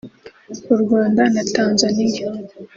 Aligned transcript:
u 0.73 0.75
Rwanda 0.81 1.21
na 1.33 1.43
Tanzania 1.55 2.27